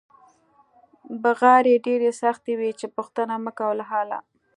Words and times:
بغارې 1.23 1.75
ډېرې 1.85 2.11
سختې 2.21 2.53
وې 2.59 2.71
چې 2.79 2.85
پوښتنه 2.95 3.33
مکوه 3.45 3.73
له 3.79 3.85
حاله. 3.91 4.19